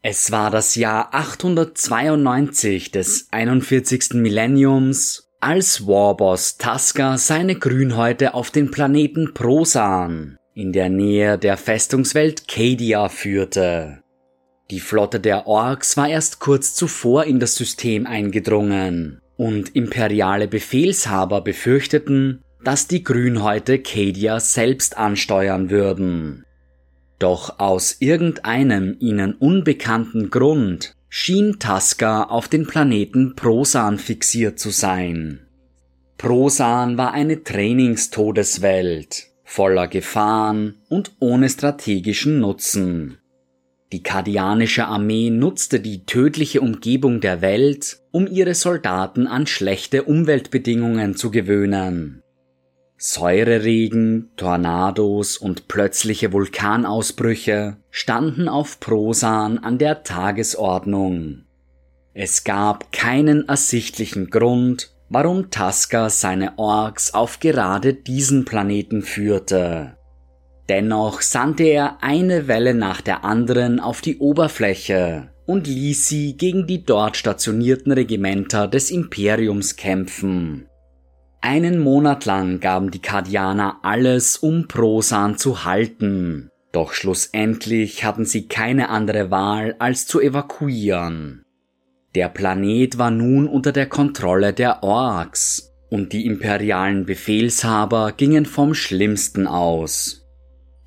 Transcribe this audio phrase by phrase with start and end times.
[0.00, 4.14] Es war das Jahr 892 des 41.
[4.14, 12.46] Millenniums, als Warboss Taska seine Grünhäute auf den Planeten Prosan in der Nähe der Festungswelt
[12.46, 14.04] Cadia führte.
[14.70, 21.40] Die Flotte der Orks war erst kurz zuvor in das System eingedrungen und imperiale Befehlshaber
[21.40, 26.44] befürchteten, dass die Grünhäute Cadia selbst ansteuern würden.
[27.18, 35.40] Doch aus irgendeinem ihnen unbekannten Grund schien Tasca auf den Planeten Prosan fixiert zu sein.
[36.16, 43.18] Prosan war eine Trainingstodeswelt, voller Gefahren und ohne strategischen Nutzen.
[43.92, 51.16] Die kardianische Armee nutzte die tödliche Umgebung der Welt, um ihre Soldaten an schlechte Umweltbedingungen
[51.16, 52.22] zu gewöhnen.
[53.00, 61.44] Säureregen, Tornados und plötzliche Vulkanausbrüche standen auf Prosan an der Tagesordnung.
[62.12, 69.96] Es gab keinen ersichtlichen Grund, warum Taska seine Orks auf gerade diesen Planeten führte.
[70.68, 76.66] Dennoch sandte er eine Welle nach der anderen auf die Oberfläche und ließ sie gegen
[76.66, 80.67] die dort stationierten Regimenter des Imperiums kämpfen.
[81.40, 88.48] Einen Monat lang gaben die Kardianer alles, um Prosan zu halten, doch schlussendlich hatten sie
[88.48, 91.44] keine andere Wahl, als zu evakuieren.
[92.14, 98.74] Der Planet war nun unter der Kontrolle der Orks, und die imperialen Befehlshaber gingen vom
[98.74, 100.26] Schlimmsten aus.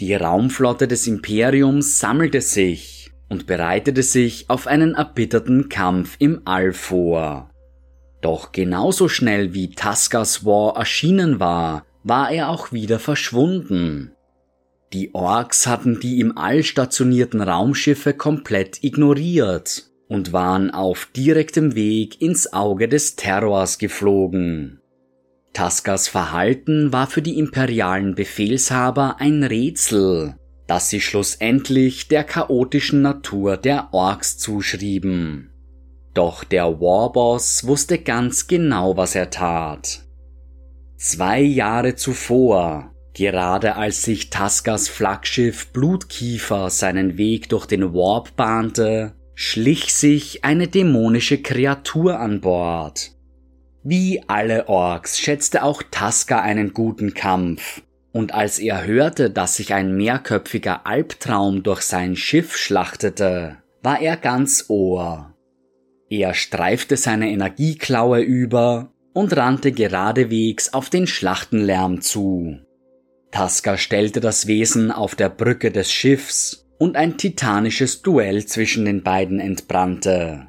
[0.00, 6.72] Die Raumflotte des Imperiums sammelte sich und bereitete sich auf einen erbitterten Kampf im All
[6.72, 7.50] vor.
[8.20, 14.12] Doch genauso schnell wie Taskas War erschienen war, war er auch wieder verschwunden.
[14.92, 22.20] Die Orks hatten die im All stationierten Raumschiffe komplett ignoriert und waren auf direktem Weg
[22.22, 24.80] ins Auge des Terrors geflogen.
[25.52, 33.56] Taskas Verhalten war für die imperialen Befehlshaber ein Rätsel, das sie schlussendlich der chaotischen Natur
[33.56, 35.50] der Orks zuschrieben.
[36.18, 40.00] Doch der Warboss wusste ganz genau, was er tat.
[40.96, 49.14] Zwei Jahre zuvor, gerade als sich Taskas Flaggschiff Blutkiefer seinen Weg durch den Warp bahnte,
[49.36, 53.12] schlich sich eine dämonische Kreatur an Bord.
[53.84, 59.72] Wie alle Orks schätzte auch Taska einen guten Kampf, und als er hörte, dass sich
[59.72, 65.32] ein mehrköpfiger Albtraum durch sein Schiff schlachtete, war er ganz Ohr.
[66.10, 72.58] Er streifte seine Energieklaue über und rannte geradewegs auf den Schlachtenlärm zu.
[73.30, 79.02] Taska stellte das Wesen auf der Brücke des Schiffs und ein titanisches Duell zwischen den
[79.02, 80.48] beiden entbrannte.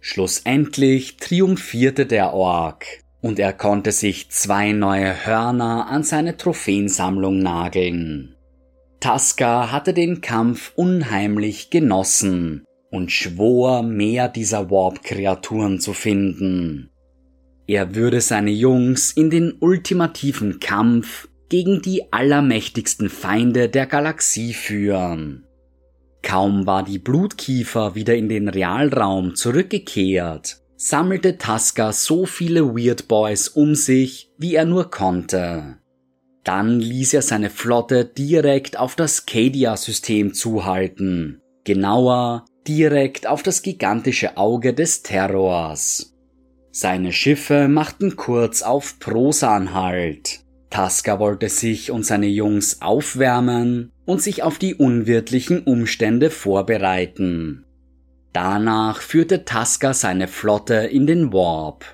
[0.00, 2.86] Schlussendlich triumphierte der Ork
[3.20, 8.36] und er konnte sich zwei neue Hörner an seine Trophäensammlung nageln.
[9.00, 16.90] Taska hatte den Kampf unheimlich genossen und schwor, mehr dieser Warp-Kreaturen zu finden.
[17.66, 25.44] Er würde seine Jungs in den ultimativen Kampf gegen die allermächtigsten Feinde der Galaxie führen.
[26.22, 33.48] Kaum war die Blutkiefer wieder in den Realraum zurückgekehrt, sammelte Taska so viele Weird Boys
[33.48, 35.78] um sich, wie er nur konnte.
[36.44, 44.36] Dann ließ er seine Flotte direkt auf das Cadia-System zuhalten, genauer direkt auf das gigantische
[44.36, 46.14] Auge des Terrors.
[46.70, 50.40] Seine Schiffe machten kurz auf Prosan Halt.
[50.70, 57.64] Taska wollte sich und seine Jungs aufwärmen und sich auf die unwirtlichen Umstände vorbereiten.
[58.32, 61.84] Danach führte Taska seine Flotte in den Warp.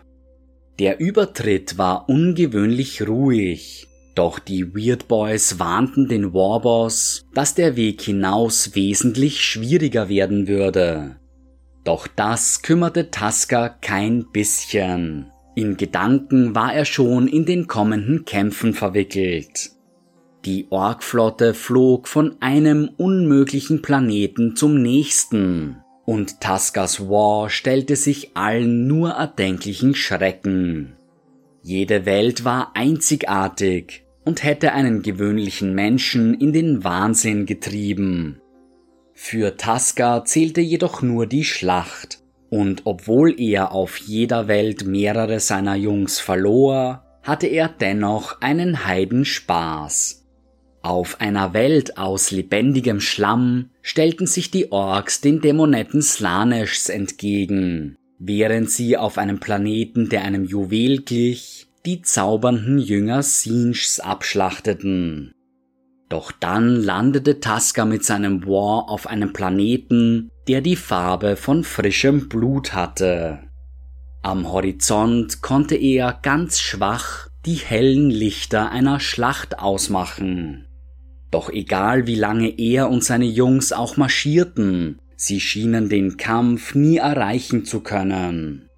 [0.78, 8.02] Der Übertritt war ungewöhnlich ruhig, doch die Weird Boys warnten den Warboss, dass der Weg
[8.02, 11.16] hinaus wesentlich schwieriger werden würde.
[11.84, 15.30] Doch das kümmerte Taska kein bisschen.
[15.54, 19.70] In Gedanken war er schon in den kommenden Kämpfen verwickelt.
[20.44, 28.86] Die Orkflotte flog von einem unmöglichen Planeten zum nächsten, und Taskas War stellte sich allen
[28.86, 30.96] nur erdenklichen Schrecken.
[31.62, 38.40] Jede Welt war einzigartig, und hätte einen gewöhnlichen Menschen in den Wahnsinn getrieben.
[39.12, 45.76] Für Taska zählte jedoch nur die Schlacht, und obwohl er auf jeder Welt mehrere seiner
[45.76, 50.24] Jungs verlor, hatte er dennoch einen Heidenspaß.
[50.82, 58.70] Auf einer Welt aus lebendigem Schlamm stellten sich die Orks den Dämonetten Slanesh entgegen, während
[58.70, 65.32] sie auf einem Planeten, der einem Juwel glich, die zaubernden Jünger Sinchs abschlachteten.
[66.08, 72.28] Doch dann landete Taska mit seinem War auf einem Planeten, der die Farbe von frischem
[72.28, 73.40] Blut hatte.
[74.22, 80.66] Am Horizont konnte er ganz schwach die hellen Lichter einer Schlacht ausmachen.
[81.30, 86.96] Doch egal wie lange er und seine Jungs auch marschierten, sie schienen den Kampf nie
[86.96, 88.70] erreichen zu können.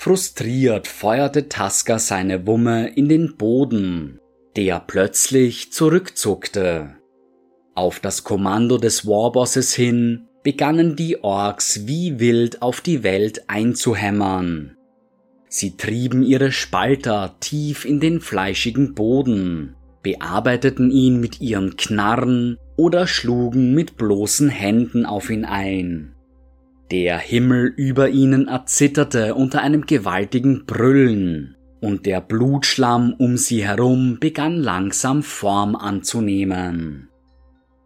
[0.00, 4.20] Frustriert feuerte Tasker seine Wumme in den Boden,
[4.54, 6.94] der plötzlich zurückzuckte.
[7.74, 14.76] Auf das Kommando des Warbosses hin begannen die Orks wie wild auf die Welt einzuhämmern.
[15.48, 19.74] Sie trieben ihre Spalter tief in den fleischigen Boden,
[20.04, 26.14] bearbeiteten ihn mit ihren Knarren oder schlugen mit bloßen Händen auf ihn ein.
[26.90, 34.18] Der Himmel über ihnen erzitterte unter einem gewaltigen Brüllen, und der Blutschlamm um sie herum
[34.20, 37.08] begann langsam Form anzunehmen.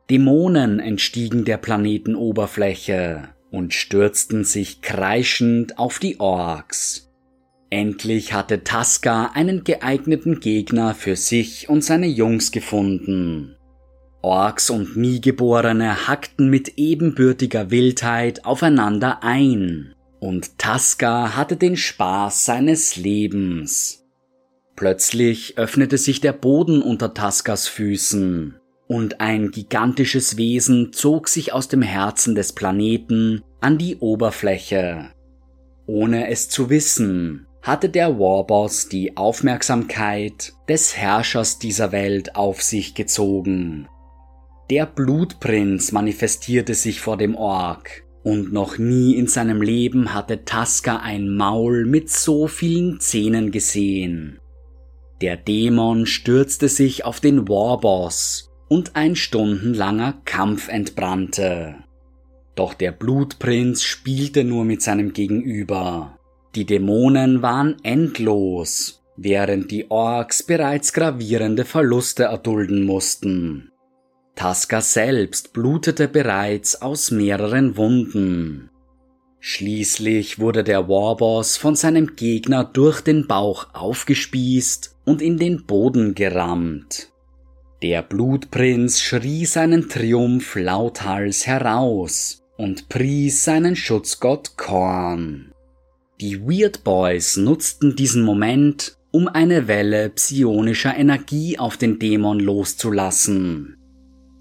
[0.08, 7.12] Dämonen entstiegen der Planetenoberfläche und stürzten sich kreischend auf die Orks,
[7.72, 13.56] Endlich hatte Taska einen geeigneten Gegner für sich und seine Jungs gefunden.
[14.22, 22.96] Orks und Niegeborene hackten mit ebenbürtiger Wildheit aufeinander ein, und Taska hatte den Spaß seines
[22.96, 24.04] Lebens.
[24.76, 28.54] Plötzlich öffnete sich der Boden unter Taskas Füßen,
[28.86, 35.10] und ein gigantisches Wesen zog sich aus dem Herzen des Planeten an die Oberfläche.
[35.86, 42.94] Ohne es zu wissen, hatte der Warboss die Aufmerksamkeit des Herrschers dieser Welt auf sich
[42.94, 43.88] gezogen.
[44.70, 50.98] Der Blutprinz manifestierte sich vor dem Ork, und noch nie in seinem Leben hatte Taska
[50.98, 54.38] ein Maul mit so vielen Zähnen gesehen.
[55.20, 61.76] Der Dämon stürzte sich auf den Warboss und ein stundenlanger Kampf entbrannte.
[62.54, 66.18] Doch der Blutprinz spielte nur mit seinem Gegenüber.
[66.54, 73.71] Die Dämonen waren endlos, während die Orks bereits gravierende Verluste erdulden mussten.
[74.34, 78.70] Taska selbst blutete bereits aus mehreren Wunden.
[79.40, 86.14] Schließlich wurde der Warboss von seinem Gegner durch den Bauch aufgespießt und in den Boden
[86.14, 87.08] gerammt.
[87.82, 95.52] Der Blutprinz schrie seinen Triumph lauthals heraus und pries seinen Schutzgott Korn.
[96.20, 103.81] Die Weird Boys nutzten diesen Moment, um eine Welle psionischer Energie auf den Dämon loszulassen.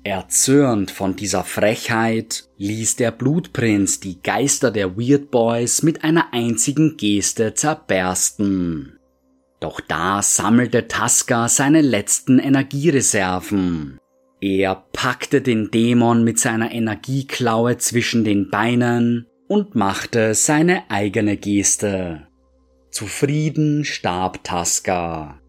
[0.04, 6.98] Erzürnt von dieser Frechheit ließ der Blutprinz die Geister der Weird Boys mit einer einzigen
[6.98, 8.98] Geste zerbersten.
[9.60, 14.00] Doch da sammelte Taska seine letzten Energiereserven.
[14.42, 22.28] Er packte den Dämon mit seiner Energieklaue zwischen den Beinen und machte seine eigene Geste.
[22.90, 25.40] Zufrieden starb Taska.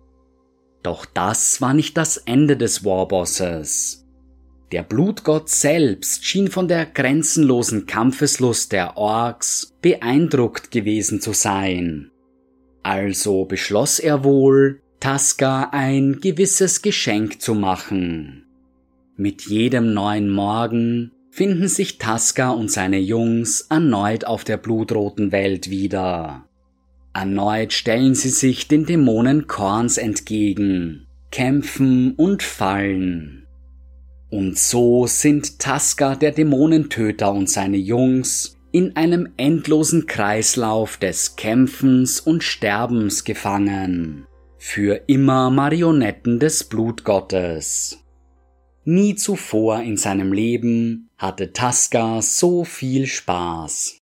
[0.82, 4.01] Doch das war nicht das Ende des Warbosses.
[4.72, 12.10] Der Blutgott selbst schien von der grenzenlosen Kampfeslust der Orks beeindruckt gewesen zu sein.
[12.82, 18.46] Also beschloss er wohl, Taska ein gewisses Geschenk zu machen.
[19.16, 25.68] Mit jedem neuen Morgen finden sich Taska und seine Jungs erneut auf der blutroten Welt
[25.68, 26.46] wieder.
[27.12, 33.41] Erneut stellen sie sich den Dämonen Korns entgegen, kämpfen und fallen.
[34.32, 42.18] Und so sind Taska, der Dämonentöter und seine Jungs in einem endlosen Kreislauf des Kämpfens
[42.18, 48.02] und Sterbens gefangen, für immer Marionetten des Blutgottes.
[48.86, 54.01] Nie zuvor in seinem Leben hatte Taska so viel Spaß.